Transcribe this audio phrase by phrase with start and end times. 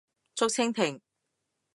[0.33, 0.99] 竹蜻蜓